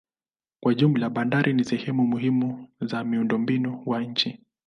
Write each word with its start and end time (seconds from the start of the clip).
Kwa 0.63 0.73
jumla 0.73 1.09
bandari 1.09 1.53
ni 1.53 1.63
sehemu 1.63 2.07
muhimu 2.07 2.67
za 2.81 3.03
miundombinu 3.03 3.83
wa 3.85 4.03
nchi. 4.03 4.39